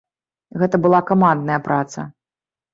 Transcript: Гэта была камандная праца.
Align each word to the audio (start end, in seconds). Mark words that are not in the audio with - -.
Гэта 0.61 0.79
была 0.85 1.03
камандная 1.11 1.59
праца. 1.71 2.09